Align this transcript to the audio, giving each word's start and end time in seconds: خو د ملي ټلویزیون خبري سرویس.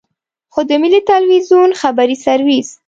خو 0.53 0.61
د 0.69 0.71
ملي 0.81 1.01
ټلویزیون 1.09 1.69
خبري 1.81 2.15
سرویس. 2.25 2.69